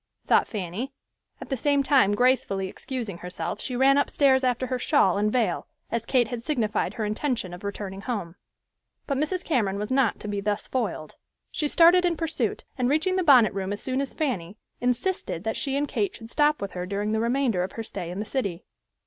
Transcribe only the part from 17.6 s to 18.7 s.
of her stay in the city.